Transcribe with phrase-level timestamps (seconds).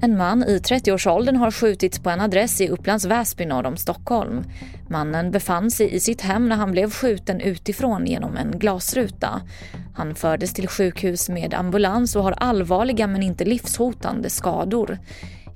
[0.00, 4.44] En man i 30-årsåldern har skjutits på en adress i Upplands Väsby norr om Stockholm.
[4.88, 9.40] Mannen befann sig i sitt hem när han blev skjuten utifrån genom en glasruta.
[9.94, 14.98] Han fördes till sjukhus med ambulans och har allvarliga men inte livshotande skador.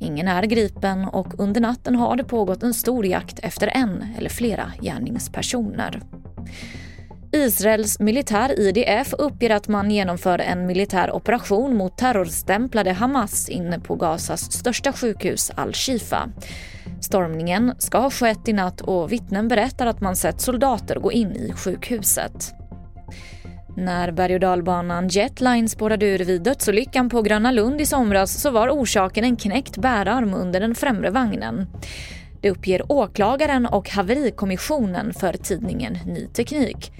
[0.00, 4.30] Ingen är gripen och under natten har det pågått en stor jakt efter en eller
[4.30, 6.02] flera gärningspersoner.
[7.32, 13.94] Israels militär IDF uppger att man genomför en militär operation mot terrorstämplade Hamas inne på
[13.94, 16.28] Gazas största sjukhus Al-Shifa.
[17.00, 21.36] Stormningen ska ha skett i natt och vittnen berättar att man sett soldater gå in
[21.36, 22.54] i sjukhuset.
[23.76, 28.50] När berg och dalbanan Jetline spårade ur vid dödsolyckan på Gröna Lund i somras så
[28.50, 31.66] var orsaken en knäckt bärarm under den främre vagnen.
[32.48, 36.92] Det uppger åklagaren och haverikommissionen för tidningen Ny Teknik.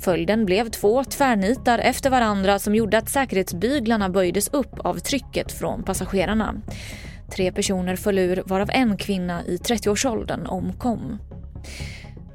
[0.00, 5.82] Följden blev två tvärnitar efter varandra som gjorde att säkerhetsbyglarna böjdes upp av trycket från
[5.82, 6.54] passagerarna.
[7.36, 11.18] Tre personer föll ur varav en kvinna i 30-årsåldern omkom.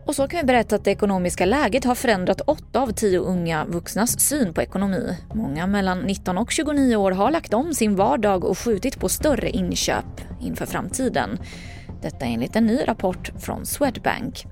[0.06, 3.66] Och så kan vi berätta att det ekonomiska läget har förändrat åtta av tio unga
[3.66, 5.17] vuxnas syn på ekonomi.
[5.34, 9.50] Många mellan 19 och 29 år har lagt om sin vardag och skjutit på större
[9.50, 11.39] inköp inför framtiden.
[12.04, 14.46] Detta enligt en ny rapport från Swedbank.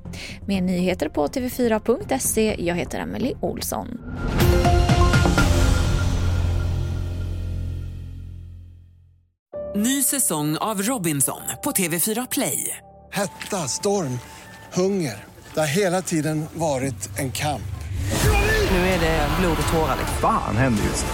[0.45, 2.55] Mer nyheter på tv4.se.
[2.59, 3.87] Jag heter Emily Olsson.
[9.75, 12.77] Ny säsong av Robinson på TV4 Play.
[13.11, 14.19] Hetta, storm,
[14.73, 15.23] hunger.
[15.53, 17.61] Det har hela tiden varit en kamp.
[18.71, 19.97] Nu är det blod och tårar.
[20.21, 21.05] Fan händer just.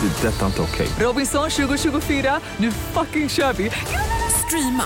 [0.00, 0.28] Det.
[0.28, 0.88] är Detta är inte okej.
[1.00, 3.70] Robinson 2024, nu fucking kör vi!
[4.46, 4.84] Streama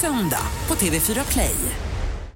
[0.00, 1.89] söndag på TV4 Play.